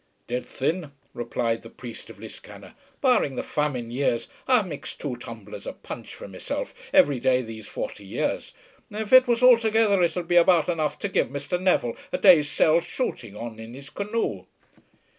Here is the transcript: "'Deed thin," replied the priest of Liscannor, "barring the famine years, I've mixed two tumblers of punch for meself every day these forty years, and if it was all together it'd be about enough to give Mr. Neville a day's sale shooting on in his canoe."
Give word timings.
"'Deed 0.25 0.43
thin," 0.43 0.91
replied 1.13 1.61
the 1.61 1.69
priest 1.69 2.09
of 2.09 2.17
Liscannor, 2.19 2.73
"barring 3.01 3.35
the 3.35 3.43
famine 3.43 3.91
years, 3.91 4.27
I've 4.47 4.65
mixed 4.65 4.99
two 4.99 5.15
tumblers 5.17 5.67
of 5.67 5.83
punch 5.83 6.15
for 6.15 6.27
meself 6.27 6.73
every 6.91 7.19
day 7.19 7.43
these 7.43 7.67
forty 7.67 8.03
years, 8.03 8.51
and 8.89 8.99
if 8.99 9.13
it 9.13 9.27
was 9.27 9.43
all 9.43 9.59
together 9.59 10.01
it'd 10.01 10.27
be 10.27 10.37
about 10.37 10.69
enough 10.69 10.97
to 11.05 11.07
give 11.07 11.27
Mr. 11.27 11.61
Neville 11.61 11.95
a 12.11 12.17
day's 12.17 12.49
sale 12.49 12.79
shooting 12.79 13.35
on 13.37 13.59
in 13.59 13.75
his 13.75 13.91
canoe." 13.91 14.45